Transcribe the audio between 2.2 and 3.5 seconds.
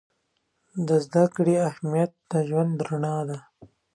د ژوند رڼا ده.